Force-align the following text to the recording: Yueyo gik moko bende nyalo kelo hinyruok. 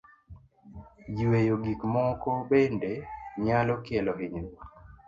Yueyo 1.17 1.55
gik 1.63 1.81
moko 1.93 2.29
bende 2.49 2.91
nyalo 3.43 3.73
kelo 3.85 4.11
hinyruok. 4.19 4.59